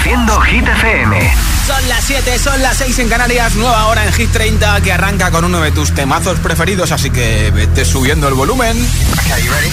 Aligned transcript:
Reproduciendo 0.00 0.40
Hit 0.40 0.66
FM. 0.66 1.34
Son 1.66 1.88
las 1.88 2.04
7, 2.04 2.38
son 2.38 2.62
las 2.62 2.78
6 2.78 3.00
en 3.00 3.08
Canarias, 3.10 3.54
nueva 3.56 3.86
hora 3.86 4.06
en 4.06 4.12
Hit 4.14 4.32
30 4.32 4.80
que 4.80 4.92
arranca 4.92 5.30
con 5.30 5.44
uno 5.44 5.60
de 5.60 5.72
tus 5.72 5.94
temazos 5.94 6.38
preferidos, 6.38 6.90
así 6.90 7.10
que 7.10 7.50
vete 7.50 7.84
subiendo 7.84 8.26
el 8.26 8.32
volumen. 8.34 8.76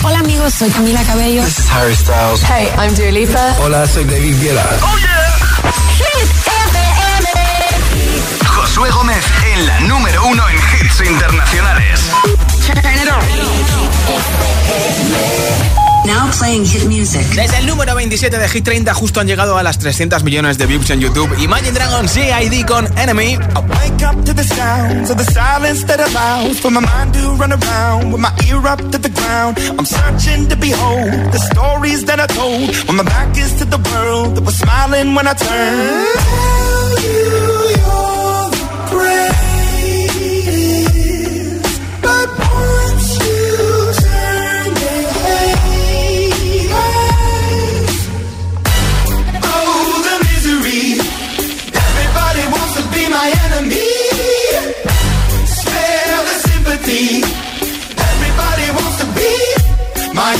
Hola 0.03 0.19
amigos, 0.19 0.53
soy 0.53 0.69
Camila 0.69 1.01
Cabello. 1.03 1.43
This 1.45 1.59
is 1.59 1.71
Harry 1.71 1.95
Styles. 1.95 2.43
Hey, 2.43 2.67
I'm 2.77 2.93
Dua 2.95 3.11
Lipa. 3.11 3.55
Hola, 3.61 3.87
soy 3.87 4.03
David 4.03 4.41
Guetta. 4.41 4.65
Oh 4.81 4.97
yeah. 4.97 5.37
Hit 5.97 6.29
FM. 6.45 7.29
Josué 8.47 8.89
Gómez 8.91 9.23
en 9.53 9.65
la 9.65 9.79
número 9.81 10.25
uno 10.27 10.43
en 10.49 10.57
hits 10.57 10.99
internacionales. 11.09 12.01
Turn 12.65 12.79
it 12.79 13.07
Now 16.05 16.29
playing 16.37 16.65
hit 16.65 16.85
music. 16.85 17.25
Desde 17.35 17.57
el 17.57 17.67
número 17.67 17.93
27 17.95 18.37
de 18.37 18.47
Hit 18.47 18.63
30 18.63 18.93
justo 18.93 19.19
han 19.19 19.27
llegado 19.27 19.57
a 19.57 19.63
las 19.63 19.77
300 19.77 20.23
millones 20.23 20.57
de 20.57 20.65
views 20.65 20.89
en 20.89 21.01
YouTube. 21.01 21.29
Imagine 21.39 21.71
Dragons 21.71 22.11
CID 22.11 22.65
con 22.65 22.87
Enemy. 22.97 23.33
I 23.33 23.37
wake 23.37 24.05
up 24.05 24.23
to 24.25 24.33
the 24.33 24.43
sounds 24.43 25.09
of 25.09 25.17
the 25.17 25.25
silence 25.31 25.85
that 25.85 25.99
allows 25.99 26.59
for 26.59 26.71
my 26.71 26.79
mind 26.79 27.13
to 27.13 27.31
run 27.35 27.51
around 27.51 28.11
with 28.13 28.21
my 28.21 28.31
ear 28.47 28.65
up 28.65 28.79
to 28.91 28.97
the 28.97 29.09
ground. 29.09 29.57
I'm 29.77 29.85
searching 29.85 30.47
to 30.47 30.55
behold 30.55 31.33
the 31.33 31.39
stories 31.39 32.05
that 32.05 32.19
I 32.19 32.27
told 32.27 32.73
when 32.87 32.97
my 32.97 33.03
back 33.03 33.35
is 33.37 33.53
to 33.55 33.65
the 33.65 33.79
world 33.91 34.35
that 34.35 34.45
was 34.45 34.57
smiling 34.57 35.13
when 35.15 35.27
I 35.27 35.33
turned. 35.33 37.56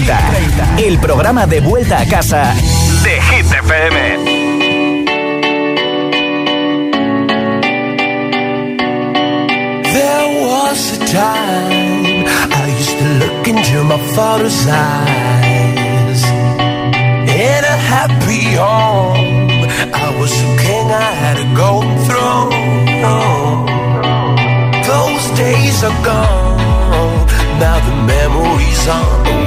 30. 0.00 0.76
El 0.78 0.98
programa 0.98 1.46
de 1.46 1.60
vuelta 1.60 2.00
a 2.00 2.06
casa 2.06 2.54
de 3.04 3.20
Hit 3.20 3.44
FM. 3.44 4.24
There 9.92 10.40
was 10.40 10.92
a 10.96 10.98
time 11.12 12.24
I 12.26 12.74
used 12.78 12.96
to 12.96 13.04
look 13.20 13.48
into 13.48 13.84
my 13.84 13.98
father's 14.14 14.66
eyes. 14.66 16.24
In 17.28 17.62
a 17.62 17.76
happy 17.92 18.56
home, 18.56 19.68
I 19.92 20.16
was 20.18 20.32
a 20.32 20.56
king 20.56 20.90
I 20.90 21.12
had 21.22 21.36
to 21.36 21.44
go 21.54 21.82
through. 22.06 22.48
Those 24.86 25.24
days 25.36 25.84
are 25.84 25.98
gone, 26.02 27.26
now 27.60 27.78
the 27.86 27.96
memories 28.06 28.88
on 28.88 29.41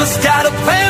never 0.00 0.12
start 0.12 0.46
a 0.46 0.50
plan 0.64 0.89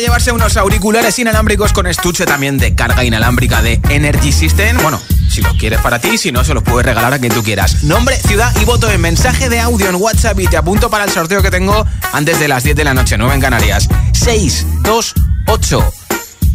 llevarse 0.00 0.32
unos 0.32 0.56
auriculares 0.56 1.18
inalámbricos 1.18 1.72
con 1.72 1.86
estuche 1.86 2.24
también 2.24 2.58
de 2.58 2.74
carga 2.74 3.04
inalámbrica 3.04 3.62
de 3.62 3.80
Energy 3.88 4.32
System. 4.32 4.76
Bueno, 4.82 5.00
si 5.28 5.42
los 5.42 5.54
quieres 5.54 5.80
para 5.80 5.98
ti, 5.98 6.18
si 6.18 6.32
no, 6.32 6.44
se 6.44 6.54
los 6.54 6.62
puedes 6.62 6.86
regalar 6.86 7.12
a 7.12 7.18
quien 7.18 7.32
tú 7.32 7.42
quieras. 7.42 7.84
Nombre, 7.84 8.16
ciudad 8.16 8.54
y 8.60 8.64
voto 8.64 8.90
en 8.90 9.00
mensaje 9.00 9.48
de 9.48 9.60
audio 9.60 9.88
en 9.88 9.96
WhatsApp 9.96 10.38
y 10.40 10.46
te 10.46 10.56
apunto 10.56 10.90
para 10.90 11.04
el 11.04 11.10
sorteo 11.10 11.42
que 11.42 11.50
tengo 11.50 11.86
antes 12.12 12.38
de 12.38 12.48
las 12.48 12.64
10 12.64 12.76
de 12.76 12.84
la 12.84 12.94
noche, 12.94 13.16
9 13.18 13.34
en 13.34 13.40
Canarias. 13.40 13.88
6, 14.12 14.66
2, 14.82 15.14
8, 15.46 15.92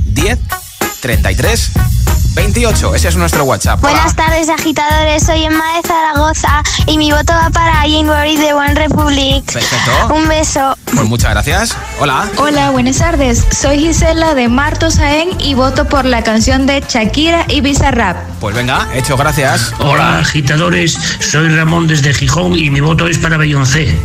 10, 0.05 0.39
33, 1.01 1.72
28. 2.36 2.96
Ese 2.96 3.08
es 3.10 3.15
nuestro 3.15 3.43
WhatsApp. 3.43 3.81
Buenas 3.81 4.15
tardes, 4.15 4.50
agitadores. 4.50 5.24
Soy 5.24 5.43
Emma 5.43 5.63
de 5.75 5.88
Zaragoza 5.88 6.62
y 6.86 6.98
mi 6.98 7.12
voto 7.12 7.34
va 7.34 7.50
para 7.50 7.74
January 7.81 8.38
de 8.38 8.53
One 8.53 8.75
Republic. 8.75 9.43
Perfecto. 9.51 10.13
Un 10.13 10.27
beso. 10.27 10.77
Pues 10.86 11.08
muchas 11.10 11.31
gracias. 11.31 11.75
Hola. 12.00 12.29
Hola, 12.38 12.70
buenas 12.70 13.00
tardes. 13.00 13.43
Soy 13.51 13.79
Gisela 13.79 14.36
de 14.36 14.48
Marto 14.48 14.91
Saén 14.91 15.29
y 15.39 15.55
voto 15.55 15.88
por 15.88 16.05
la 16.05 16.24
canción 16.24 16.67
de 16.67 16.84
Shakira 16.88 17.46
y 17.50 17.62
Bizarrap. 17.62 18.17
Pues 18.39 18.55
venga, 18.55 18.88
hecho, 18.93 19.17
gracias. 19.17 19.74
Hola, 19.79 20.20
agitadores. 20.20 20.98
Soy 21.20 21.50
Ramón 21.50 21.88
desde 21.88 22.13
Gijón 22.13 22.58
y 22.58 22.70
mi 22.70 22.79
voto 22.79 23.08
es 23.08 23.17
para 23.17 23.38
Beyoncé. 23.38 23.98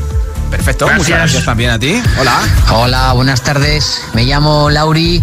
Perfecto, 0.50 0.86
Gracias. 0.86 1.06
muchas 1.08 1.18
gracias 1.18 1.44
también 1.44 1.70
a 1.70 1.78
ti. 1.78 2.00
Hola. 2.18 2.40
Hola, 2.72 3.12
buenas 3.12 3.42
tardes. 3.42 4.00
Me 4.14 4.22
llamo 4.24 4.70
Lauri, 4.70 5.22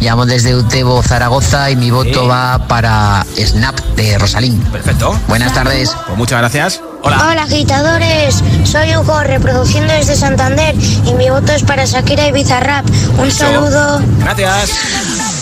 llamo 0.00 0.26
desde 0.26 0.54
Utebo, 0.56 1.02
Zaragoza 1.02 1.70
y 1.70 1.76
mi 1.76 1.90
voto 1.90 2.22
Sí. 2.22 2.26
va 2.28 2.58
para 2.68 3.24
Snap 3.36 3.78
de 3.96 4.18
Rosalín. 4.18 4.60
Perfecto. 4.72 5.18
Buenas 5.28 5.52
tardes. 5.54 5.90
Pues 6.06 6.18
muchas 6.18 6.38
gracias. 6.38 6.80
Hola. 7.02 7.28
Hola, 7.30 7.42
agitadores. 7.44 8.42
Soy 8.64 8.94
Hugo, 8.96 9.20
reproduciendo 9.22 9.92
desde 9.92 10.16
Santander 10.16 10.74
y 11.04 11.12
mi 11.14 11.30
voto 11.30 11.52
es 11.52 11.62
para 11.62 11.84
Shakira 11.84 12.26
y 12.26 12.32
Bizarrap. 12.32 12.84
Un 13.18 13.30
saludo. 13.30 14.00
Gracias. 14.18 14.70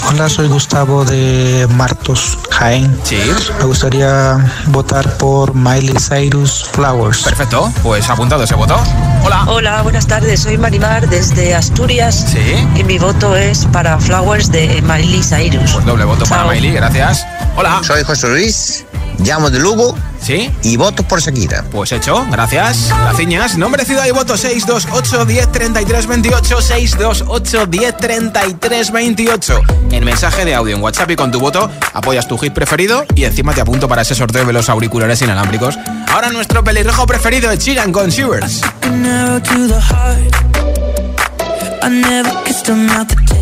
Hola, 0.09 0.29
soy 0.29 0.49
Gustavo 0.49 1.05
de 1.05 1.67
Martos, 1.71 2.39
Jaén. 2.51 2.97
Sí. 3.05 3.19
Me 3.59 3.65
gustaría 3.65 4.39
votar 4.67 5.17
por 5.17 5.55
Miley 5.55 5.97
Cyrus 5.99 6.65
Flowers. 6.73 7.23
Perfecto. 7.23 7.73
Pues 7.83 8.09
apuntado 8.11 8.45
ese 8.45 8.55
voto. 8.55 8.79
Hola. 9.25 9.45
Hola, 9.49 9.83
buenas 9.83 10.07
tardes. 10.07 10.41
Soy 10.43 10.59
Marimar 10.59 11.09
desde 11.09 11.55
Asturias 11.55 12.27
Sí. 12.31 12.69
y 12.77 12.85
mi 12.85 12.99
voto 12.99 13.35
es 13.35 13.65
para 13.73 13.99
Flowers 13.99 14.46
de 14.51 14.83
Miley 14.83 15.23
Cyrus. 15.23 15.73
Pues 15.73 15.85
doble 15.85 16.05
voto 16.05 16.25
para. 16.27 16.45
Miley, 16.45 16.73
gracias. 16.73 17.27
Hola. 17.57 17.81
Soy 17.83 18.03
José 18.03 18.29
Luis, 18.29 18.85
llamo 19.19 19.51
de 19.51 19.59
Lugo 19.59 19.97
¿Sí? 20.21 20.51
y 20.63 20.77
voto 20.77 21.03
por 21.03 21.21
Shakira. 21.21 21.65
Pues 21.71 21.93
hecho, 21.93 22.27
gracias. 22.31 22.89
Graciñas. 22.89 23.57
Nombre, 23.57 23.85
ciudad 23.85 24.07
y 24.07 24.11
voto 24.11 24.37
628 24.37 25.25
10 25.25 25.53
33 25.53 26.07
28 26.07 26.61
628 26.61 27.67
10 27.67 27.97
33 27.97 28.93
28. 28.93 29.61
En 29.93 30.05
mensaje 30.05 30.45
de 30.45 30.55
audio 30.55 30.77
en 30.77 30.83
WhatsApp 30.83 31.11
y 31.11 31.17
con 31.17 31.31
tu 31.31 31.41
voto 31.41 31.71
apoyas 31.95 32.29
tu 32.29 32.37
hit 32.39 32.53
preferido 32.53 33.05
y 33.15 33.25
encima 33.25 33.55
te 33.55 33.61
apunto 33.61 33.89
para 33.89 34.03
ese 34.03 34.15
sorteo 34.15 34.45
de 34.45 34.53
los 34.53 34.69
auriculares 34.69 35.23
inalámbricos. 35.23 35.79
Ahora 36.13 36.31
nuestro 36.31 36.63
pelirrojo 36.63 37.07
preferido 37.07 37.51
de 37.51 37.59
Chiran 37.59 37.93
con 37.93 38.11
Shivers. 38.11 38.63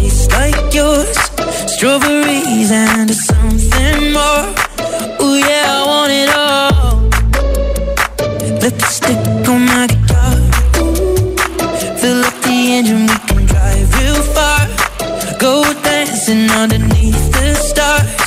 Tastes 0.05 0.31
like 0.33 0.75
yours. 0.75 1.17
Strawberries 1.73 2.71
and 2.71 3.11
something 3.11 4.13
more. 4.13 4.45
Ooh 5.23 5.37
yeah, 5.37 5.79
I 5.79 5.83
want 5.93 6.13
it 6.23 6.31
all. 6.37 6.95
Lipstick 8.63 9.49
on 9.49 9.61
my 9.67 9.87
guitar. 9.87 10.35
Fill 12.01 12.25
up 12.25 12.37
the 12.43 12.57
engine, 12.77 13.07
we 13.07 13.19
can 13.29 13.47
drive 13.47 13.89
real 14.01 14.23
far. 14.37 14.61
Go 15.39 15.63
dancing 15.83 16.51
underneath 16.51 17.33
the 17.33 17.55
stars. 17.55 18.24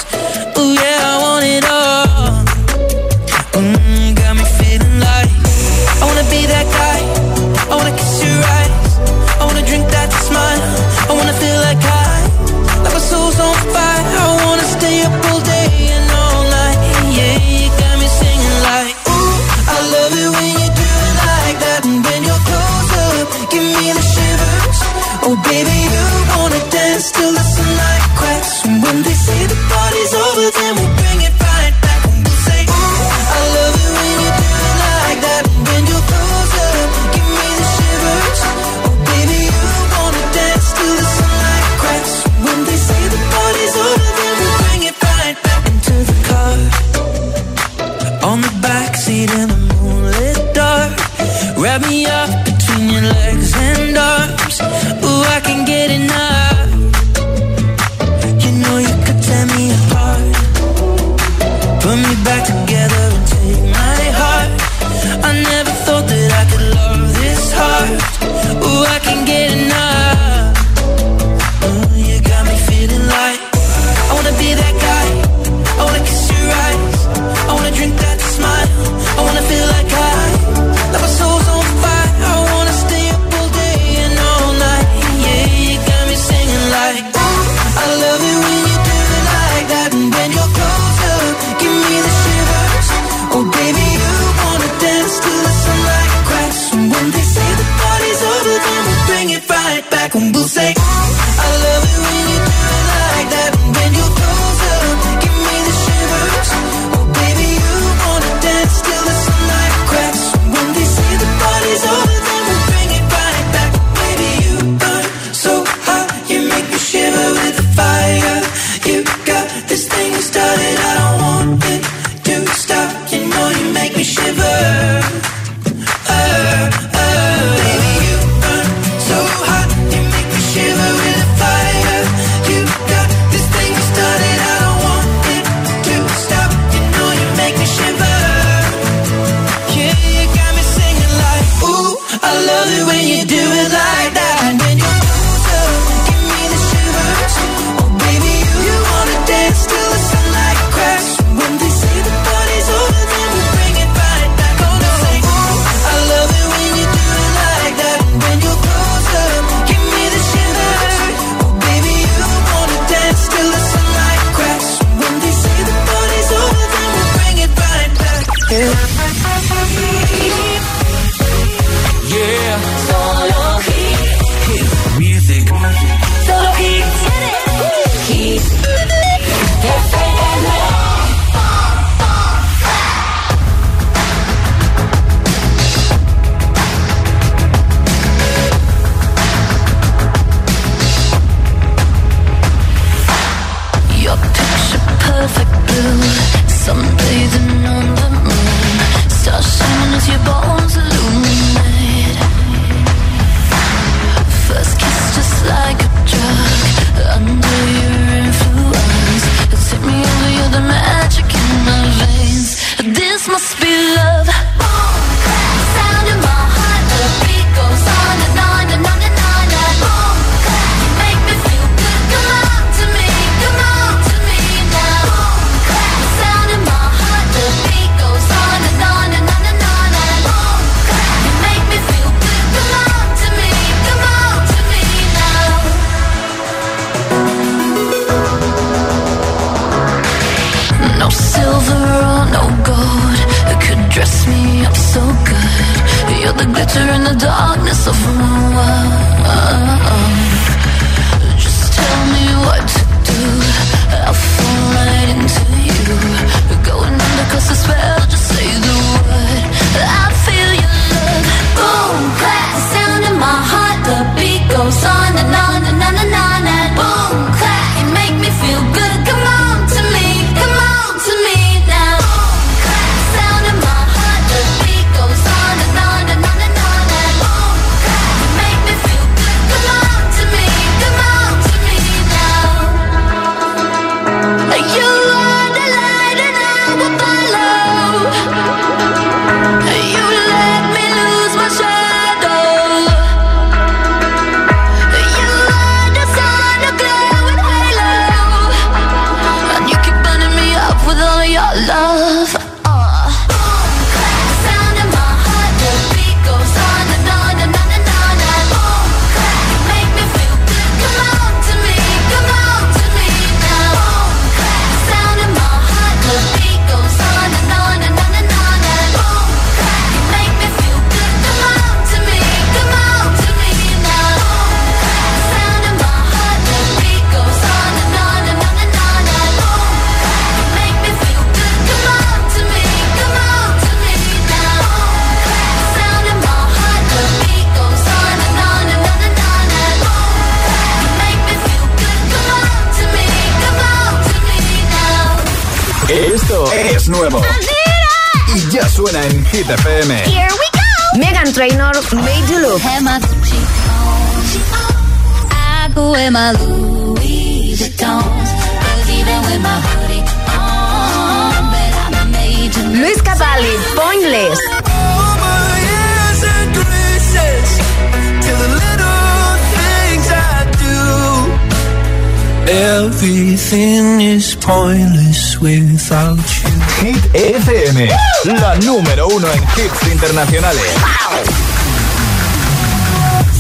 número 378.65 379.07
uno 379.07 379.27
en 379.31 379.43
hits 379.43 379.87
internacionales. 379.91 380.63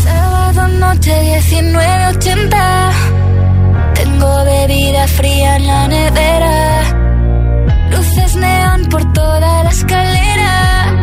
Sábado 0.03 0.67
noche 0.67 1.41
1980. 1.49 2.91
Tengo 3.95 4.45
bebida 4.45 5.07
fría 5.07 5.55
en 5.57 5.67
la 5.67 5.87
nevera. 5.87 6.83
Luces 7.89 8.35
neón 8.35 8.85
por 8.89 9.13
toda 9.13 9.63
la 9.63 9.69
escalera. 9.69 10.93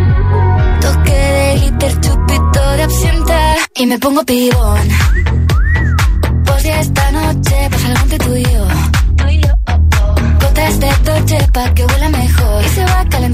Toque 0.81 1.13
de 1.13 1.59
glitter, 1.59 2.01
chupito 2.01 2.71
de 2.77 2.83
absenta. 2.83 3.55
Y 3.77 3.87
me 3.87 3.99
pongo 3.99 4.25
pibón. 4.25 4.89
Pues 6.45 6.63
ya 6.63 6.81
esta 6.81 7.13
noche 7.13 7.69
pasa 7.71 7.87
algo 7.89 8.03
entre 8.03 8.19
tú 8.19 8.37
y 8.37 8.45
yo. 8.45 8.67
Gotas 10.41 10.81
de 10.81 10.93
toche 11.05 11.39
pa' 11.53 11.75
que 11.75 11.85
huela 11.85 12.09
mejor. 12.11 12.65
Y 12.65 12.69
se 12.69 12.85
va 12.85 13.05
calentando 13.09 13.34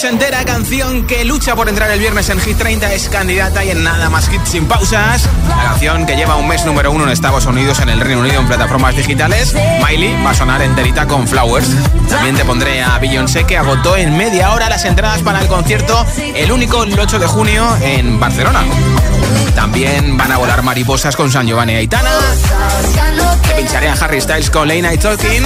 ochentera, 0.00 0.42
canción 0.46 1.06
que 1.06 1.26
lucha 1.26 1.54
por 1.54 1.68
entrar 1.68 1.90
el 1.90 1.98
viernes 1.98 2.30
en 2.30 2.40
Hit 2.40 2.56
30, 2.56 2.90
es 2.94 3.10
candidata 3.10 3.62
y 3.62 3.68
en 3.68 3.84
nada 3.84 4.08
más 4.08 4.32
hits 4.32 4.48
sin 4.48 4.64
pausas. 4.64 5.28
La 5.46 5.62
canción 5.62 6.06
que 6.06 6.16
lleva 6.16 6.36
un 6.36 6.48
mes 6.48 6.64
número 6.64 6.90
uno 6.90 7.04
en 7.04 7.10
Estados 7.10 7.44
Unidos, 7.44 7.80
en 7.80 7.90
el 7.90 8.00
Reino 8.00 8.22
Unido, 8.22 8.40
en 8.40 8.46
plataformas 8.46 8.96
digitales. 8.96 9.54
Miley 9.86 10.16
va 10.24 10.30
a 10.30 10.34
sonar 10.34 10.62
enterita 10.62 11.06
con 11.06 11.28
Flowers. 11.28 11.68
También 12.08 12.34
te 12.34 12.46
pondré 12.46 12.82
a 12.82 12.98
Beyoncé 12.98 13.44
que 13.44 13.58
agotó 13.58 13.94
en 13.94 14.16
media 14.16 14.52
hora 14.52 14.70
las 14.70 14.86
entradas 14.86 15.20
para 15.20 15.42
el 15.42 15.48
concierto, 15.48 16.06
el 16.34 16.50
único 16.50 16.82
el 16.84 16.98
8 16.98 17.18
de 17.18 17.26
junio 17.26 17.68
en 17.82 18.18
Barcelona. 18.18 18.64
También 19.54 20.16
van 20.16 20.32
a 20.32 20.38
volar 20.38 20.62
mariposas 20.62 21.14
con 21.14 21.30
San 21.30 21.46
Giovanni 21.46 21.74
Aitana. 21.74 22.10
Te 23.46 23.54
pincharé 23.54 23.90
a 23.90 23.92
Harry 23.92 24.22
Styles 24.22 24.48
con 24.48 24.66
Late 24.66 24.80
Night 24.80 25.02
Talking. 25.02 25.42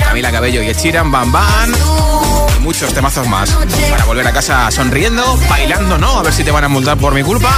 Camila 0.00 0.30
Cabello 0.30 0.62
y 0.62 0.68
Echiran 0.68 1.10
Bam 1.10 1.32
Bam. 1.32 2.03
Muchos 2.64 2.94
temazos 2.94 3.28
más. 3.28 3.50
Para 3.90 4.06
volver 4.06 4.26
a 4.26 4.32
casa 4.32 4.70
sonriendo, 4.70 5.36
bailando, 5.50 5.98
¿no? 5.98 6.18
A 6.18 6.22
ver 6.22 6.32
si 6.32 6.42
te 6.42 6.50
van 6.50 6.64
a 6.64 6.68
multar 6.68 6.96
por 6.96 7.12
mi 7.12 7.22
culpa. 7.22 7.50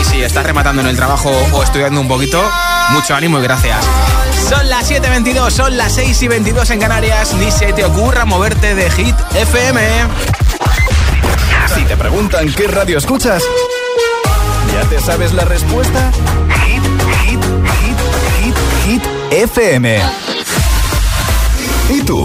Y 0.00 0.04
si 0.04 0.22
estás 0.22 0.46
rematando 0.46 0.80
en 0.80 0.86
el 0.86 0.94
trabajo 0.94 1.28
o 1.52 1.62
estudiando 1.64 2.00
un 2.00 2.06
poquito, 2.06 2.40
mucho 2.90 3.16
ánimo 3.16 3.40
y 3.40 3.42
gracias. 3.42 3.84
Son 4.48 4.68
las 4.70 4.88
7.22, 4.88 5.50
son 5.50 5.76
las 5.76 5.96
6 5.96 6.22
y 6.22 6.28
22 6.28 6.70
en 6.70 6.78
Canarias. 6.78 7.34
Ni 7.34 7.50
se 7.50 7.72
te 7.72 7.84
ocurra 7.84 8.24
moverte 8.24 8.76
de 8.76 8.88
Hit 8.92 9.16
FM. 9.34 9.80
Si 11.74 11.84
te 11.84 11.96
preguntan 11.96 12.52
qué 12.52 12.68
radio 12.68 12.98
escuchas, 12.98 13.42
¿ya 14.72 14.88
te 14.88 15.00
sabes 15.00 15.32
la 15.32 15.44
respuesta? 15.44 16.12
Hit, 16.64 16.82
hit, 17.24 17.44
hit, 17.80 17.96
hit, 18.38 18.56
hit, 18.86 19.02
FM. 19.32 20.00
¿Y 21.90 22.02
tú? 22.02 22.24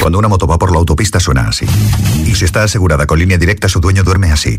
Cuando 0.00 0.18
una 0.18 0.28
moto 0.28 0.46
va 0.46 0.58
por 0.58 0.70
la 0.70 0.78
autopista 0.78 1.18
suena 1.20 1.48
así. 1.48 1.66
Y 2.24 2.34
si 2.34 2.44
está 2.44 2.64
asegurada 2.64 3.06
con 3.06 3.18
línea 3.18 3.38
directa, 3.38 3.68
su 3.68 3.80
dueño 3.80 4.04
duerme 4.04 4.32
así. 4.32 4.58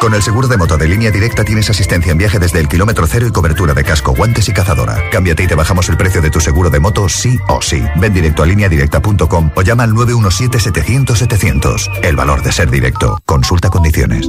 Con 0.00 0.14
el 0.14 0.22
seguro 0.22 0.46
de 0.46 0.56
moto 0.56 0.78
de 0.78 0.86
línea 0.86 1.10
directa 1.10 1.42
tienes 1.44 1.68
asistencia 1.70 2.12
en 2.12 2.18
viaje 2.18 2.38
desde 2.38 2.60
el 2.60 2.68
kilómetro 2.68 3.08
cero 3.08 3.26
y 3.26 3.32
cobertura 3.32 3.74
de 3.74 3.82
casco, 3.82 4.14
guantes 4.14 4.48
y 4.48 4.52
cazadora. 4.52 5.02
Cámbiate 5.10 5.42
y 5.42 5.48
te 5.48 5.56
bajamos 5.56 5.88
el 5.88 5.96
precio 5.96 6.22
de 6.22 6.30
tu 6.30 6.38
seguro 6.40 6.70
de 6.70 6.78
moto 6.78 7.08
sí 7.08 7.36
o 7.48 7.60
sí. 7.60 7.82
Ven 7.96 8.12
directo 8.12 8.44
a 8.44 8.46
lineadirecta.com 8.46 9.50
o 9.54 9.62
llama 9.62 9.82
al 9.82 9.90
917-700-700. 9.92 12.00
El 12.02 12.14
valor 12.16 12.42
de 12.42 12.52
ser 12.52 12.70
directo. 12.70 13.18
Consulta 13.26 13.70
condiciones. 13.70 14.28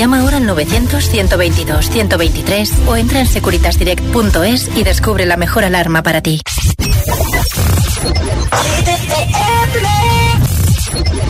Llama 0.00 0.20
ahora 0.20 0.38
al 0.38 0.48
900-122-123 0.48 2.88
o 2.88 2.96
entra 2.96 3.20
en 3.20 3.26
securitasdirect.es 3.26 4.70
y 4.74 4.82
descubre 4.82 5.26
la 5.26 5.36
mejor 5.36 5.62
alarma 5.62 6.02
para 6.02 6.22
ti. 6.22 6.40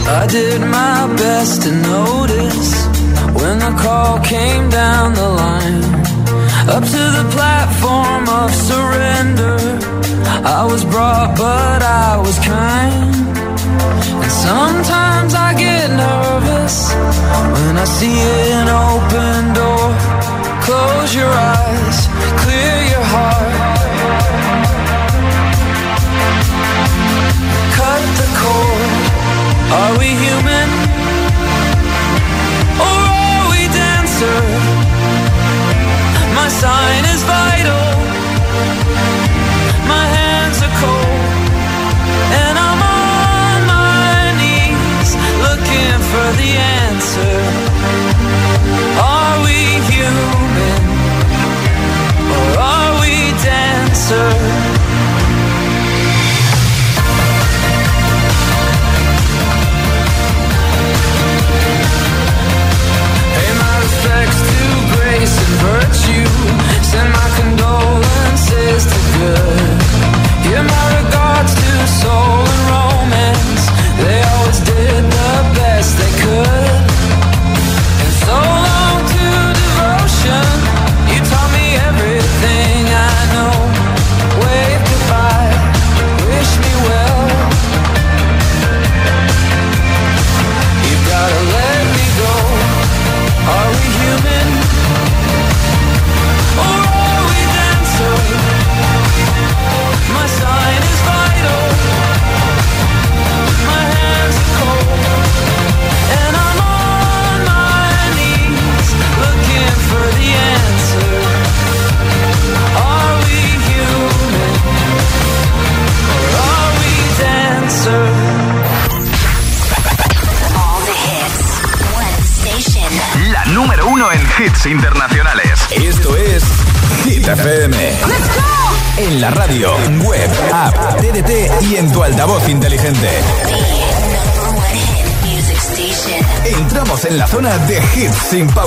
I 0.07 0.27
did 0.29 0.61
my 0.61 1.09
best 1.17 1.65
to 1.65 1.73
notice 1.73 2.87
when 3.35 3.59
the 3.59 3.75
call 3.83 4.21
came 4.21 4.71
down 4.71 5.15
the 5.15 5.29
line. 5.29 5.83
Up 6.69 6.85
to 6.85 7.11
the 7.11 7.25
platform 7.35 8.29
of 8.29 8.55
surrender. 8.55 9.59
I 10.45 10.65
was 10.71 10.85
brought, 10.85 11.37
but 11.37 11.83
I 11.83 12.19
was 12.19 12.39
kind. 12.39 13.30
Sometimes 14.31 15.35
I 15.35 15.55
get 15.59 15.91
nervous 15.91 16.95
when 17.53 17.77
I 17.77 17.85
see 17.85 18.19
an 18.61 18.69
open 18.69 19.55
door. 19.59 19.91
Close 20.63 21.15
your 21.15 21.33
eyes, 21.55 21.99
clear 22.43 22.77
your 22.93 23.07
heart. 23.15 23.50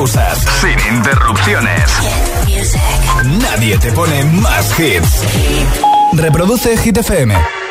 Sin 0.05 0.95
interrupciones. 0.95 1.89
Nadie 3.39 3.77
te 3.77 3.91
pone 3.93 4.23
más 4.25 4.77
hits. 4.77 5.23
Reproduce 6.13 6.75
Hit 6.77 6.97
FM. 6.97 7.62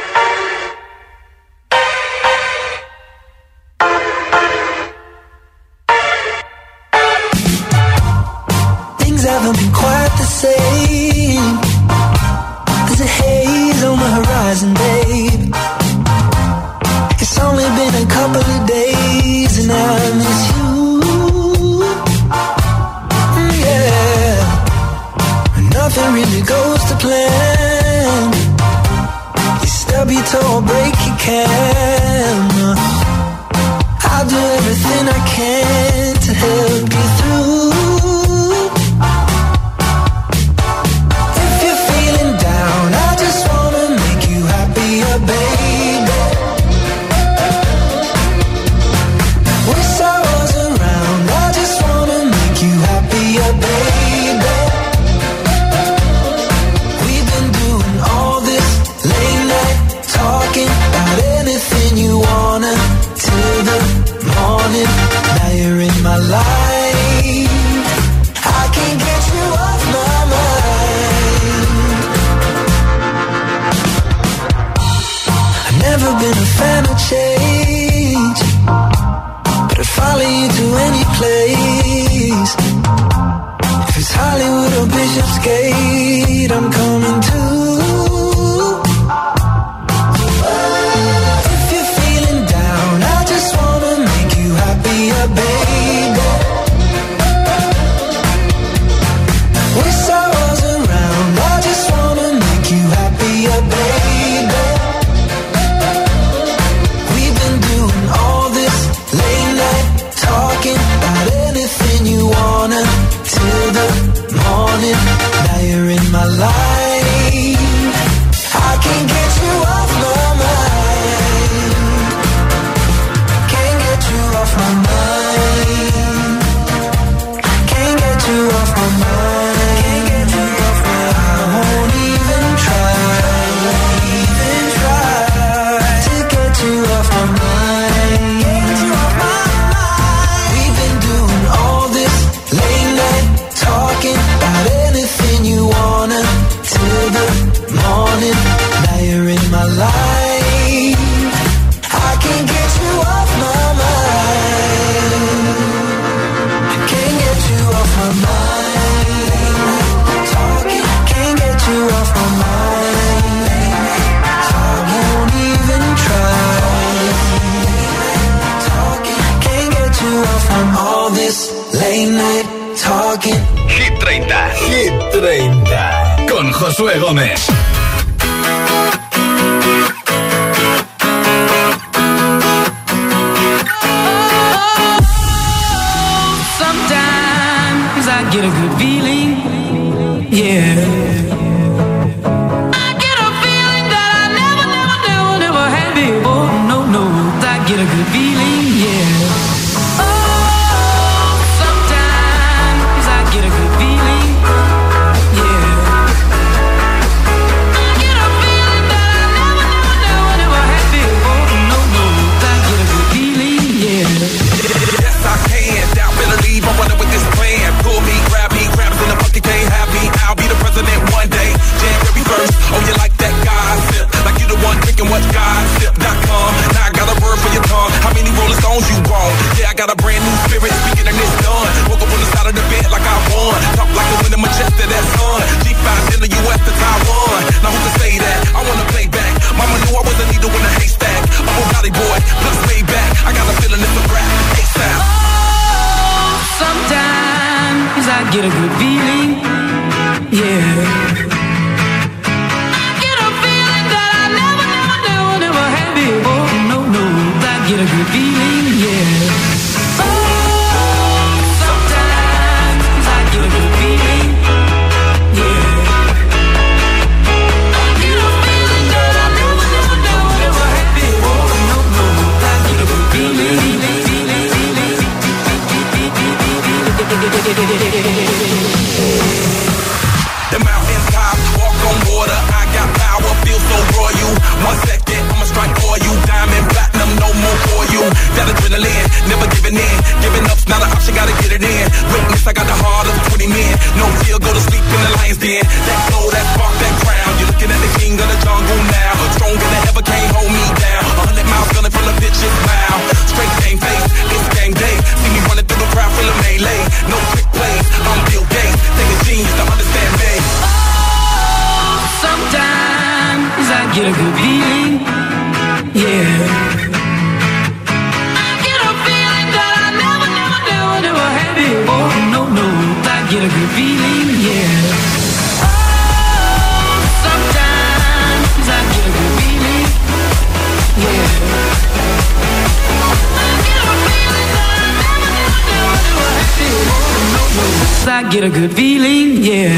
I 338.14 338.28
get 338.28 338.44
a 338.44 338.50
good 338.50 338.74
feeling, 338.74 339.42
yeah. 339.42 339.72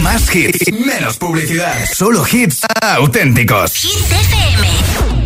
Más 0.00 0.32
hits, 0.32 0.72
menos 0.72 1.16
publicidad. 1.16 1.74
Solo 1.92 2.24
hits 2.24 2.60
auténticos. 2.80 3.72
Hit 3.72 4.12
FM. 4.12 5.21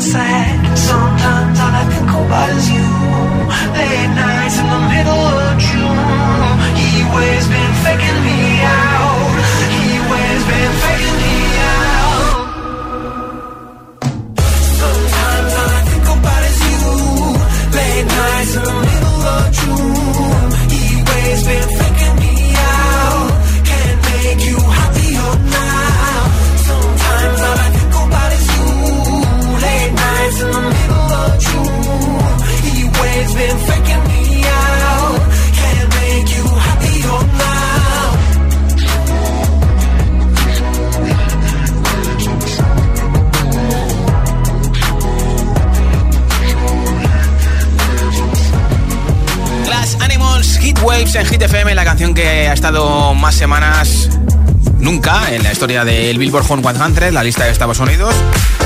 outside. 0.00 0.59
Estado 52.60 53.14
más 53.14 53.36
semanas 53.36 54.10
nunca 54.80 55.34
en 55.34 55.42
la 55.42 55.50
historia 55.50 55.82
del 55.82 56.18
Billboard 56.18 56.44
Hot 56.44 56.60
100, 56.60 57.14
la 57.14 57.22
lista 57.22 57.44
de 57.44 57.52
Estados 57.52 57.80
Unidos. 57.80 58.14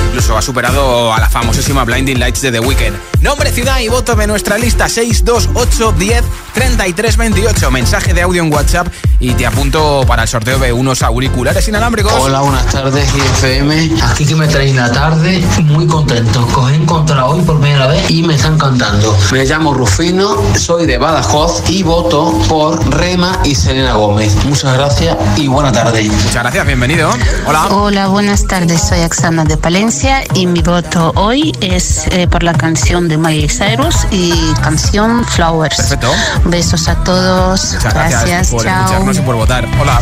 Incluso 0.09 0.37
ha 0.37 0.43
superado 0.43 1.15
a 1.15 1.21
la 1.21 1.31
famosísima 1.31 1.85
Blinding 1.85 2.19
Lights 2.19 2.43
de 2.43 2.51
The 2.51 2.59
Weeknd. 2.59 2.97
Nombre, 3.21 3.53
ciudad 3.53 3.79
y 3.79 3.89
voto 3.89 4.17
de 4.17 4.27
nuestra 4.27 4.59
lista 4.59 4.89
628 4.89 5.93
10 5.93 6.25
33 6.55 7.17
28. 7.17 7.71
Mensaje 7.71 8.15
de 8.15 8.23
audio 8.23 8.43
en 8.43 8.53
WhatsApp 8.53 8.89
y 9.21 9.33
te 9.35 9.47
apunto 9.47 10.05
para 10.07 10.23
el 10.23 10.29
sorteo 10.29 10.59
de 10.59 10.73
unos 10.73 11.03
auriculares 11.03 11.67
inalámbricos. 11.69 12.13
Hola, 12.15 12.41
buenas 12.41 12.67
tardes, 12.67 13.09
IFM. 13.15 13.91
Aquí 14.03 14.27
que 14.27 14.35
me 14.35 14.47
traéis 14.47 14.75
la 14.75 14.91
tarde, 14.91 15.45
muy 15.63 15.87
contento. 15.87 16.47
Os 16.57 16.71
he 16.71 16.75
encontrado 16.75 17.29
hoy 17.29 17.43
por 17.43 17.61
primera 17.61 17.87
vez 17.87 18.11
y 18.11 18.23
me 18.23 18.35
están 18.35 18.59
cantando. 18.59 19.17
Me 19.33 19.45
llamo 19.45 19.75
Rufino, 19.75 20.37
soy 20.57 20.87
de 20.87 20.99
Badajoz 20.99 21.63
y 21.69 21.83
voto 21.83 22.39
por 22.49 22.87
Rema 22.95 23.39
y 23.45 23.55
Selena 23.55 23.95
Gómez. 23.95 24.35
Muchas 24.45 24.75
gracias 24.75 25.17
y 25.37 25.49
buena 25.49 25.73
tarde. 25.73 26.05
Muchas 26.05 26.43
gracias, 26.43 26.67
bienvenido. 26.67 27.11
Hola. 27.47 27.67
Hola, 27.71 28.07
buenas 28.09 28.47
tardes. 28.47 28.81
Soy 28.83 29.01
Axana 29.01 29.45
de 29.45 29.57
Palencia 29.57 30.23
y 30.35 30.47
mi 30.47 30.63
voto 30.63 31.13
hoy 31.17 31.53
es 31.61 32.07
eh, 32.09 32.27
por 32.29 32.43
la 32.43 32.53
canción 32.53 33.09
de 33.09 33.17
Miley 33.17 33.49
Cyrus 33.49 34.07
y 34.11 34.33
canción 34.63 35.25
Flowers. 35.25 35.77
Perfecto. 35.77 36.11
Besos 36.45 36.89
a 36.89 36.97
todos. 37.05 37.75
Muchas 37.75 37.95
gracias, 37.95 38.55
chao. 38.63 39.04
Y 39.13 39.21
por 39.21 39.37
votar. 39.37 39.69
Hola. 39.79 40.01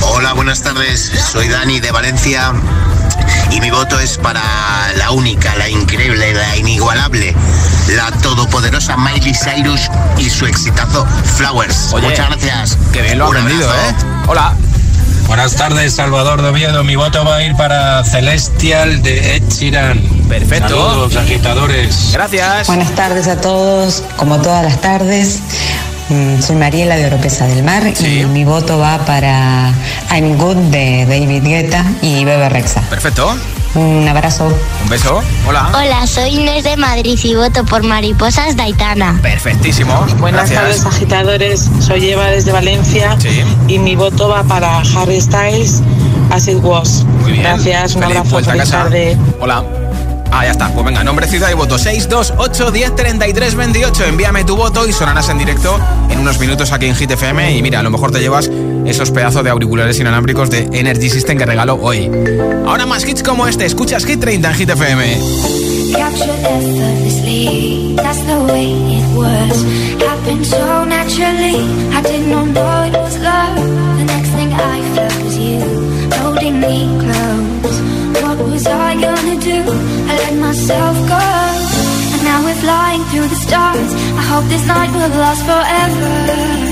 Hola, 0.00 0.32
buenas 0.32 0.62
tardes. 0.62 1.12
Soy 1.30 1.48
Dani 1.48 1.80
de 1.80 1.90
Valencia 1.90 2.54
y 3.50 3.60
mi 3.60 3.70
voto 3.70 4.00
es 4.00 4.16
para 4.16 4.40
la 4.96 5.10
única, 5.10 5.54
la 5.56 5.68
increíble, 5.68 6.32
la 6.32 6.56
inigualable, 6.56 7.36
la 7.94 8.10
todopoderosa 8.22 8.96
Miley 8.96 9.34
Cyrus 9.34 9.90
y 10.16 10.30
su 10.30 10.46
exitazo 10.46 11.06
Flowers. 11.36 11.92
Oye, 11.92 12.08
Muchas 12.08 12.30
gracias. 12.30 12.78
Que 12.90 13.02
bien 13.02 13.18
lo 13.18 13.26
ha 13.26 13.28
aprendido, 13.28 13.68
abrazo. 13.68 13.90
¿eh? 13.90 14.24
Hola. 14.28 14.54
Buenas 15.26 15.54
tardes, 15.54 15.94
Salvador 15.94 16.40
de 16.40 16.48
Oviedo. 16.48 16.82
Mi 16.84 16.96
voto 16.96 17.22
va 17.26 17.36
a 17.36 17.42
ir 17.42 17.54
para 17.54 18.02
Celestial 18.02 19.02
de 19.02 19.36
Ed 19.36 19.42
Sheeran. 19.50 20.00
Perfecto. 20.26 20.68
Saludos, 20.68 21.16
agitadores. 21.16 22.12
Gracias. 22.14 22.66
Buenas 22.66 22.94
tardes 22.94 23.28
a 23.28 23.38
todos, 23.38 24.02
como 24.16 24.40
todas 24.40 24.64
las 24.64 24.80
tardes. 24.80 25.40
Mm, 26.08 26.40
Soy 26.42 26.56
Mariela 26.56 26.96
de 26.96 27.06
Oropesa 27.06 27.46
del 27.46 27.62
Mar 27.62 27.82
y 28.00 28.24
mi 28.26 28.44
voto 28.44 28.78
va 28.78 28.98
para 29.04 29.72
I'm 30.10 30.36
Good 30.36 30.56
de 30.70 31.06
David 31.06 31.42
Guetta 31.44 31.84
y 32.02 32.24
Bebe 32.24 32.48
Rexa. 32.48 32.80
Perfecto. 32.82 33.36
Un 33.74 34.08
abrazo. 34.08 34.46
Un 34.82 34.88
beso. 34.88 35.20
Hola. 35.46 35.68
Hola, 35.74 36.06
soy 36.06 36.36
Inés 36.36 36.64
de 36.64 36.76
Madrid 36.76 37.18
y 37.22 37.34
voto 37.34 37.64
por 37.64 37.82
Mariposas 37.82 38.56
Daitana. 38.56 39.18
Perfectísimo. 39.22 40.06
Buenas 40.18 40.50
Gracias. 40.50 40.82
tardes, 40.82 40.96
agitadores. 40.96 41.70
Soy 41.80 42.08
Eva 42.10 42.26
desde 42.30 42.50
Valencia 42.50 43.16
y 43.68 43.78
mi 43.78 43.94
voto 43.94 44.28
va 44.28 44.42
para 44.42 44.78
Harry 44.96 45.20
Styles, 45.20 45.82
As 46.30 46.48
It 46.48 46.58
Was. 46.62 47.04
Muy 47.20 47.32
bien. 47.32 47.44
Gracias, 47.44 47.94
un 47.94 48.02
Feliz 48.02 48.16
abrazo, 48.16 48.50
feliz 48.50 48.70
tarde. 48.70 49.16
Hola. 49.38 49.62
Ah, 50.30 50.44
ya 50.44 50.50
está. 50.50 50.68
Pues 50.72 50.84
venga, 50.84 51.02
nombre, 51.04 51.26
ciudad 51.26 51.50
y 51.50 51.54
voto. 51.54 51.78
628 51.78 52.70
10 52.70 52.96
33 52.96 53.54
28. 53.54 54.04
Envíame 54.04 54.44
tu 54.44 54.56
voto 54.56 54.86
y 54.86 54.92
sonarás 54.92 55.28
en 55.28 55.38
directo 55.38 55.78
en 56.10 56.18
unos 56.18 56.38
minutos 56.38 56.72
aquí 56.72 56.86
en 56.86 56.94
Hit 56.94 57.10
FM. 57.10 57.56
Y 57.56 57.62
mira, 57.62 57.80
a 57.80 57.82
lo 57.82 57.90
mejor 57.90 58.10
te 58.10 58.20
llevas 58.20 58.50
esos 58.86 59.10
pedazos 59.10 59.44
de 59.44 59.50
auriculares 59.50 59.98
inalámbricos 59.98 60.50
de 60.50 60.68
Energy 60.72 61.10
System 61.10 61.38
que 61.38 61.46
regalo 61.46 61.78
hoy. 61.80 62.10
Ahora 62.66 62.86
más 62.86 63.06
hits 63.06 63.22
como 63.22 63.46
este. 63.46 63.64
Escuchas 63.64 64.04
Hit 64.04 64.20
30 64.20 64.48
en 64.48 64.54
Hit 64.54 64.70
FM. 64.70 65.18
What 78.22 78.38
was 78.50 78.66
I 78.66 78.94
gonna 79.00 79.36
do? 79.40 79.58
I 80.10 80.14
let 80.24 80.36
myself 80.38 80.96
go. 81.14 81.24
And 82.14 82.22
now 82.24 82.44
we're 82.44 82.60
flying 82.66 83.02
through 83.10 83.28
the 83.28 83.40
stars. 83.46 83.90
I 84.20 84.22
hope 84.30 84.44
this 84.48 84.66
night 84.66 84.90
will 84.92 85.12
last 85.22 85.42
forever. 85.50 86.67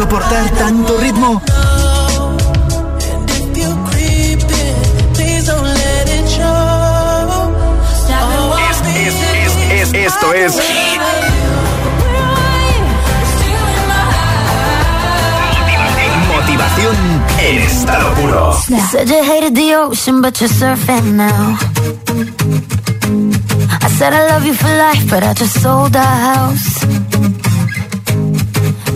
Soportar 0.00 0.48
tanto 0.52 0.96
ritmo? 0.96 1.42
Es, 9.70 9.92
esto 9.92 10.32
es 10.32 10.52
Motivación 16.28 16.96
en 17.38 17.58
estado 17.58 18.14
puro. 18.14 18.56
Said 18.90 19.08
you 19.08 19.22
hated 19.22 19.54
the 19.54 19.74
ocean, 19.76 20.22
but 20.22 20.40
you're 20.40 20.48
surfing 20.48 21.16
now. 21.16 21.58
I 23.82 23.88
said 23.98 24.14
I 24.14 24.28
love 24.30 24.46
you 24.46 24.54
for 24.54 24.68
life, 24.68 25.10
but 25.10 25.22
I 25.22 25.34
just 25.34 25.60
sold 25.60 25.94
our 25.94 26.02
house. 26.02 26.69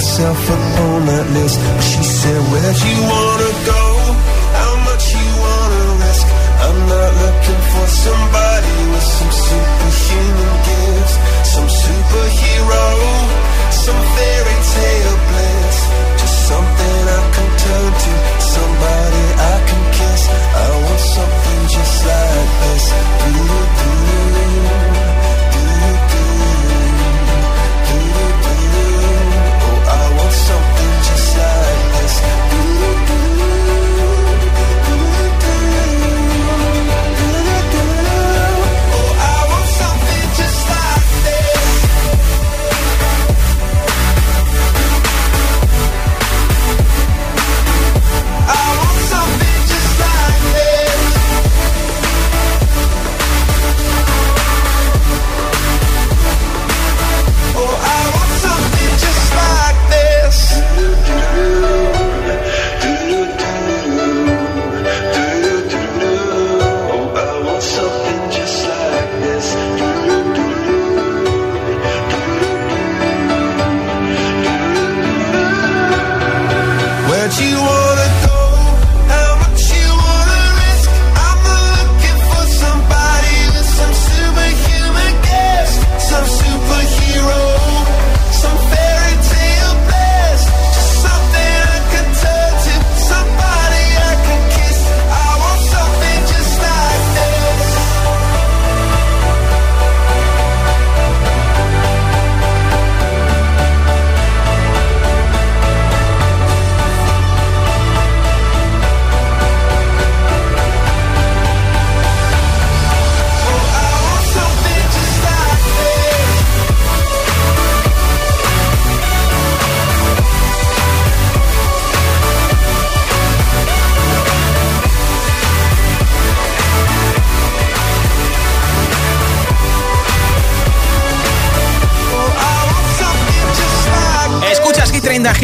myself 0.00 0.48
alone 0.48 1.08
at 1.10 1.26
list. 1.34 1.60
She 1.82 2.02
said, 2.02 2.40
Where'd 2.50 2.78
you 2.88 3.02
wanna 3.02 3.66
go? 3.66 3.79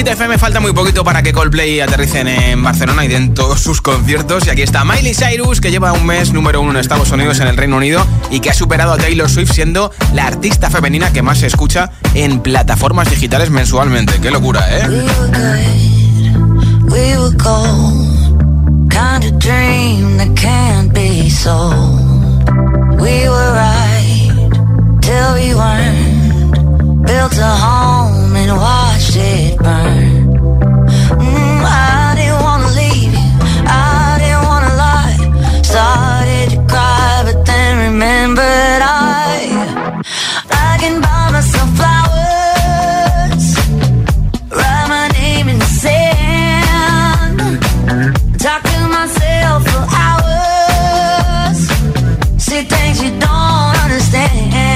Hit 0.07 0.12
FM 0.12 0.38
falta 0.38 0.61
muy 0.61 0.72
poquito 0.72 1.02
para 1.02 1.20
que 1.20 1.32
Coldplay 1.32 1.80
aterricen 1.80 2.28
en 2.28 2.62
Barcelona 2.62 3.04
y 3.04 3.09
den 3.09 3.34
todos 3.34 3.61
sus 3.61 3.80
conciertos. 3.80 4.46
Y 4.46 4.50
aquí 4.50 4.62
está 4.62 4.84
Miley 4.84 5.14
Cyrus, 5.14 5.61
que 5.61 5.72
lleva 5.72 5.92
un 5.92 6.07
mes 6.07 6.32
número 6.32 6.61
uno 6.61 6.70
en 6.70 6.76
Estados 6.76 7.11
Unidos, 7.11 7.40
en 7.40 7.48
el 7.48 7.57
Reino 7.57 7.76
Unido, 7.76 8.07
y 8.30 8.38
que 8.38 8.50
ha 8.50 8.54
superado 8.54 8.92
a 8.92 8.98
Taylor 8.98 9.28
Swift 9.28 9.50
siendo 9.50 9.90
la 10.14 10.28
artista 10.28 10.70
femenina 10.70 11.12
que 11.12 11.22
más 11.22 11.38
se 11.38 11.48
escucha 11.48 11.90
en 12.14 12.38
plataformas 12.40 13.11
digitales 13.11 13.50
mensualmente. 13.50 14.20
Qué 14.20 14.30
locura, 14.30 14.64
¿eh? 14.70 14.86
built 27.07 27.38
a 27.38 27.54
home 27.54 27.86
and 28.49 28.59
watch 28.59 29.16
it 29.16 29.59
burn. 29.59 30.38
Mm, 31.18 31.62
I 31.64 32.14
didn't 32.16 32.40
wanna 32.47 32.70
leave 32.80 33.12
you, 33.18 33.28
I 33.66 34.18
didn't 34.22 34.44
wanna 34.51 34.72
lie. 34.84 35.16
Started 35.62 36.51
to 36.51 36.59
cry, 36.70 37.22
but 37.26 37.38
then 37.47 37.72
remembered 37.90 38.82
I 38.82 39.38
I 40.51 40.78
can 40.82 41.01
buy 41.01 41.30
myself 41.36 41.68
flowers, 41.80 43.47
write 44.59 44.88
my 44.94 45.09
name 45.18 45.49
in 45.49 45.59
the 45.59 45.70
sand, 45.82 47.38
talk 48.38 48.62
to 48.62 48.78
myself 48.99 49.61
for 49.70 49.84
hours, 50.05 51.59
things 52.74 53.03
you 53.03 53.11
don't 53.18 53.76
understand. 53.84 54.76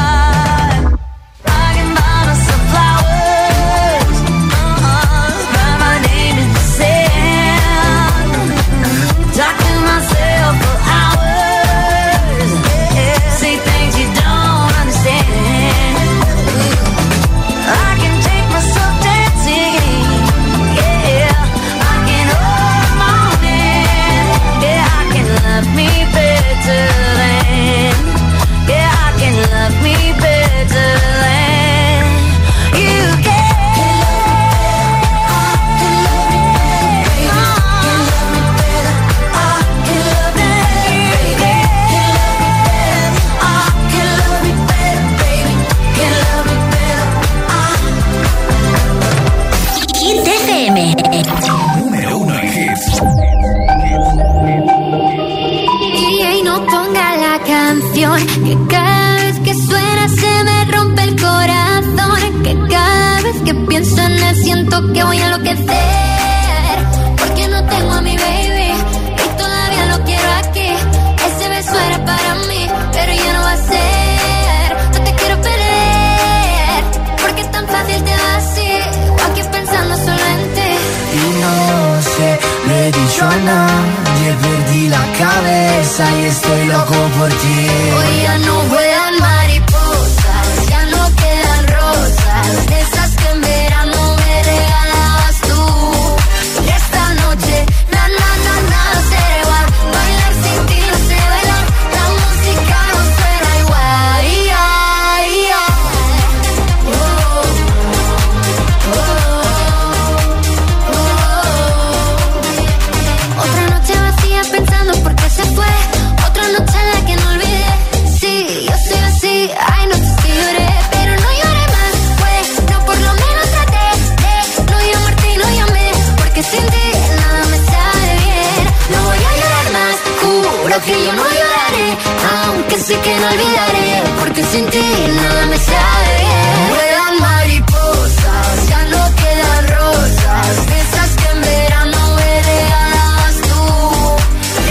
sí 132.81 132.95
que 132.95 133.19
no 133.19 133.27
olvidaré 133.27 134.03
Porque 134.19 134.41
eh, 134.41 134.51
sin 134.51 134.65
ti 134.69 134.85
nada 135.21 135.45
me 135.45 135.57
sabe 135.57 136.13
bien 136.21 136.57
eh. 136.57 136.69
Vuelan 136.71 137.15
mariposas, 137.27 138.55
ya 138.69 138.81
no 138.93 139.01
quedan 139.21 139.63
rosas 139.77 140.53
Esas 140.81 141.09
que 141.19 141.27
en 141.35 141.41
verano 141.41 141.99
me 142.17 142.31
regalabas 142.49 143.35
tú 143.49 143.63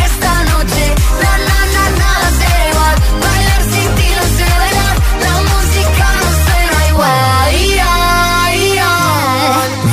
Esta 0.06 0.32
noche, 0.52 0.84
na 1.22 1.32
na 1.48 1.60
na 1.74 1.84
nada 2.02 2.28
será 2.38 2.62
igual 2.72 2.96
Bailar 3.24 3.62
sin 3.72 3.88
ti 3.98 4.08
no 4.18 4.24
sé 4.36 4.46
bailar 4.62 4.94
La 5.26 5.34
música 5.50 6.06
no 6.18 6.28
suena 6.44 6.78
igual 6.92 7.48
Ira, 7.70 7.92
ira 8.70 8.92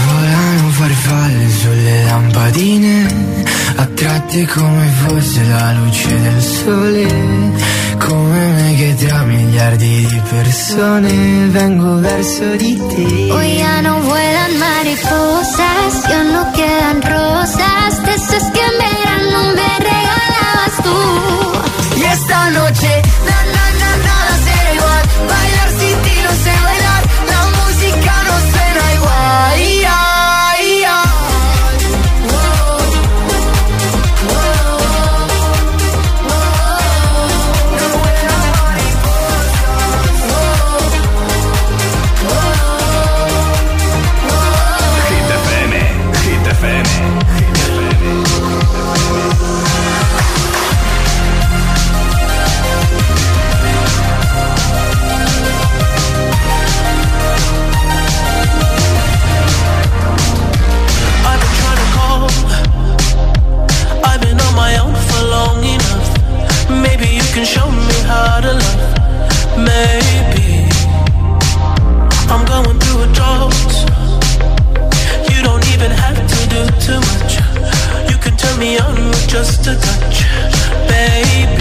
Volano 0.05 0.67
farfalle 0.79 1.47
sulle 1.61 1.97
lampadine 2.09 2.95
Attratti 3.79 4.43
come 4.47 4.87
fosse 5.05 5.43
la 5.43 5.71
luce 5.73 6.21
del 6.21 6.41
sole. 6.41 7.36
persone 10.29 11.47
vengo 11.49 11.95
verso 12.01 12.55
di 12.57 12.75
te. 12.75 13.31
Hoy 13.31 13.57
ya 13.57 13.81
no 13.81 14.01
vuelan 14.01 14.57
mariposas, 14.59 16.09
ya 16.09 16.23
no 16.23 16.51
quedan 16.53 17.01
rosas. 17.01 17.76
me 78.57 78.77
on 78.79 78.95
with 79.09 79.27
just 79.27 79.67
a 79.67 79.75
touch, 79.75 80.23
baby. 80.87 81.56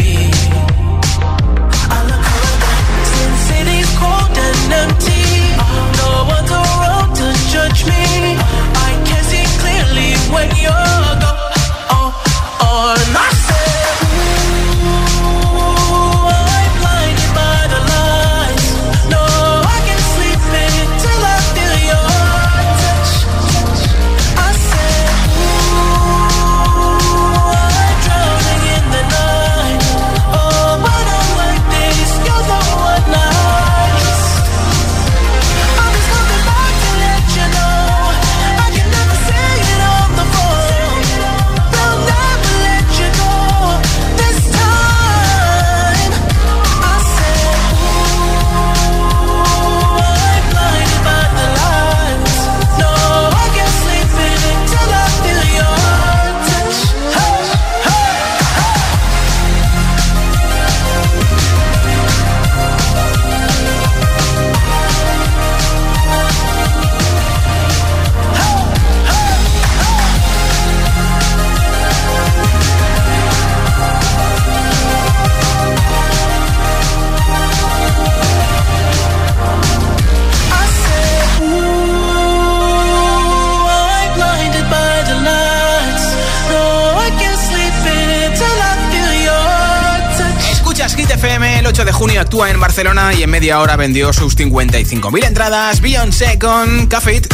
Media 93.40 93.60
hora 93.60 93.76
vendió 93.76 94.14
sus 94.14 94.34
55.000 94.34 95.26
entradas. 95.26 95.82
Beyoncé 95.82 96.38
con 96.38 96.86
Café. 96.86 97.20
to 97.20 97.28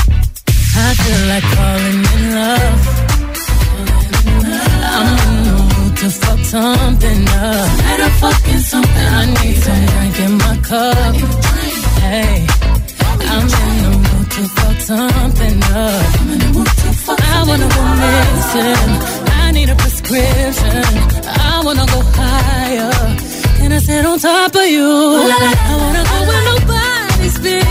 fuck 6.10 6.40
something 6.40 7.28
up. 7.28 7.78
Better 7.86 8.10
fucking 8.18 8.62
something. 8.72 9.08
I 9.20 9.26
need 9.26 9.56
some 9.62 9.86
drink 9.92 10.18
in 10.26 10.32
my 10.38 10.56
cup. 10.68 11.14
Hey, 12.02 12.46
I'm 13.30 13.46
in 13.62 13.74
the 13.84 13.90
mood 14.04 14.26
to 14.34 14.42
fuck 14.58 14.78
something 14.80 15.58
up. 15.86 16.06
I 17.32 17.34
wanna 17.46 17.68
go 17.76 17.82
missing. 18.02 18.90
I 19.44 19.46
need 19.52 19.68
a 19.70 19.76
prescription. 19.76 20.84
I 21.28 21.30
wanna 21.64 21.86
go 21.86 22.00
higher. 22.18 22.91
Sit 23.84 24.06
on 24.06 24.16
top 24.16 24.54
of 24.54 24.64
you? 24.66 24.86
I 24.86 25.74
wanna 25.82 26.04
go 26.10 26.18
where 26.28 26.44
nobody's 26.52 27.36
been. 27.40 27.64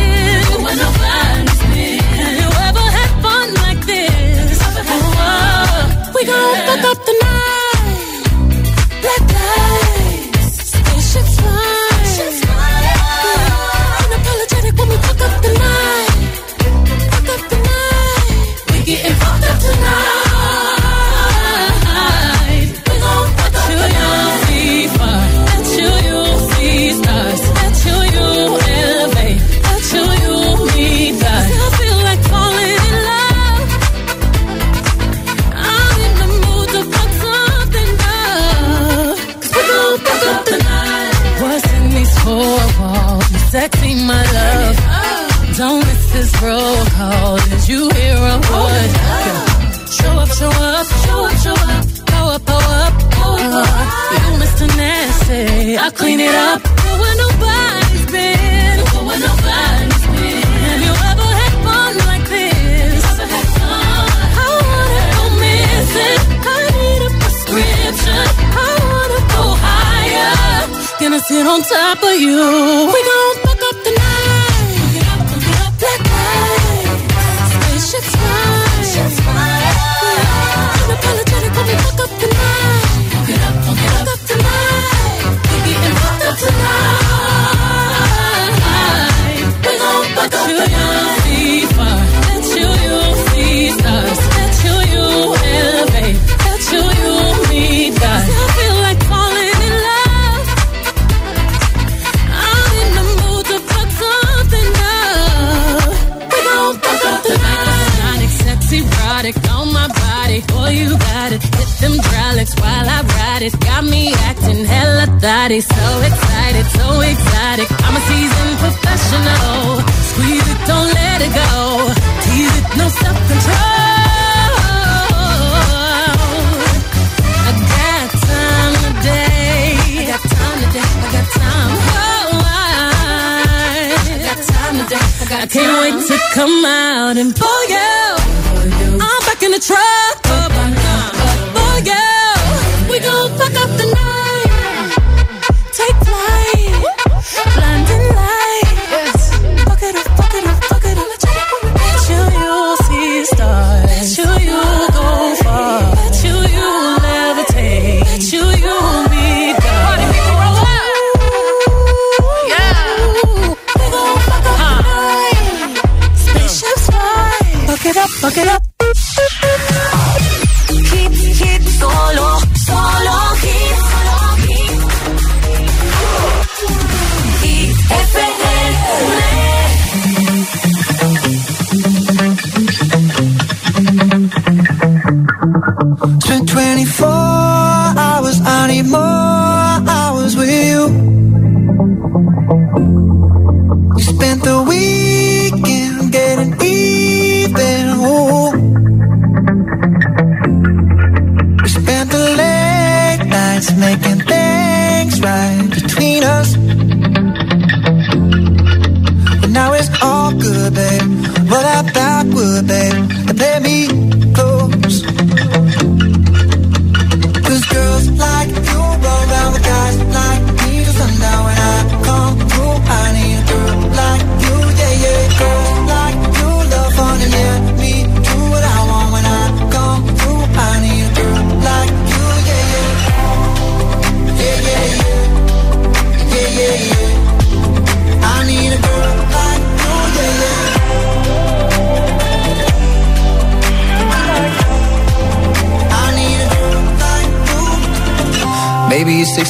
Where 0.63 0.75
nobody's 0.75 1.61
been. 1.71 1.99
Have 2.19 2.35
you 2.41 2.49
ever 2.67 2.85
had 2.97 3.11
fun 3.23 3.47
like 3.63 3.81
this? 3.85 4.59
Oh, 4.61 5.15
oh, 5.15 6.11
we 6.13 6.21
gon' 6.25 6.55
fuck 6.67 6.83
up 6.91 6.99
the 7.05 7.13
night. 7.23 7.41
roll 9.57 9.70
call. 46.41 47.37
Did 47.37 47.67
you 47.69 47.89
hear 47.89 48.15
a 48.17 48.35
word? 48.49 48.91
Oh, 48.97 49.31
show 49.91 50.13
up, 50.23 50.29
show 50.29 50.49
up, 50.49 50.87
show 51.05 51.25
up, 51.25 51.35
show 51.45 51.53
up. 51.53 51.85
Go 52.09 52.21
up, 52.35 52.45
go 52.45 52.57
up, 52.57 52.93
go 53.13 53.29
up. 53.61 53.67
You 54.13 54.29
Mr. 54.41 54.65
Nasty, 54.77 55.77
I 55.77 55.89
clean 55.91 56.19
it 56.19 56.33
up. 56.33 56.63
Go 56.63 56.91
where 57.01 57.17
nobody's 57.25 58.05
been. 58.11 58.77
Go 58.91 58.99
where 59.07 59.21
nobody's 59.29 60.05
been. 60.13 60.41
Have 60.65 60.81
you 60.87 60.93
ever 61.11 61.29
had 61.41 61.53
fun 61.65 61.93
like 62.09 62.25
this? 62.29 63.03
Ever 63.05 63.27
had 63.35 63.47
fun? 63.57 64.07
I 64.41 64.49
wanna 64.69 65.03
go 65.17 65.23
missing. 65.45 66.19
I 66.41 66.57
need 66.77 67.01
a 67.05 67.11
prescription. 67.21 68.25
I 68.65 68.69
wanna 68.89 69.21
go 69.35 69.43
higher. 69.65 70.65
Gonna 70.99 71.19
sit 71.19 71.45
on 71.45 71.61
top 71.61 72.03
of 72.03 72.15
you. 72.19 72.41
We 72.93 72.99
gon' 73.09 73.40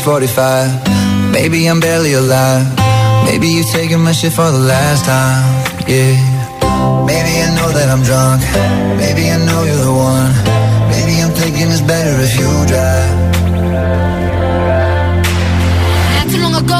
645. 0.01 1.31
Maybe 1.31 1.69
I'm 1.69 1.79
barely 1.79 2.13
alive. 2.13 2.65
Maybe 3.25 3.47
you're 3.49 3.71
taking 3.71 3.99
my 3.99 4.13
shit 4.13 4.33
for 4.33 4.49
the 4.49 4.57
last 4.57 5.05
time. 5.05 5.45
Yeah. 5.85 6.17
Maybe 7.05 7.37
I 7.37 7.53
know 7.53 7.69
that 7.69 7.85
I'm 7.93 8.01
drunk. 8.01 8.41
Maybe 8.97 9.29
I 9.29 9.37
know 9.45 9.61
you're 9.61 9.77
the 9.77 9.93
one. 9.93 10.33
Maybe 10.89 11.21
I'm 11.21 11.29
thinking 11.37 11.69
it's 11.69 11.85
better 11.85 12.17
if 12.17 12.33
you 12.33 12.49
drive. 12.65 13.13
Not 16.17 16.27
too 16.33 16.41
long 16.41 16.55
ago, 16.57 16.79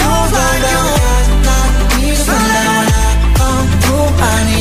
find 0.31 0.63
you. 0.63 0.81
Someone 1.21 1.55
I 1.55 1.99
need, 1.99 2.17
someone 2.17 2.51
I 2.55 3.05
want, 3.39 3.83
who 3.85 3.97
I 4.23 4.43
need. 4.47 4.60